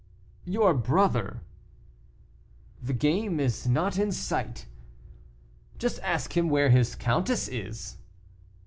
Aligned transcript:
"Your 0.45 0.73
brother." 0.73 1.43
"The 2.81 2.91
game 2.95 3.39
is 3.39 3.67
not 3.67 3.99
in 3.99 4.11
sight." 4.11 4.65
"Just 5.77 5.99
ask 6.01 6.35
him 6.35 6.49
where 6.49 6.71
his 6.71 6.95
countess 6.95 7.47
is." 7.47 7.97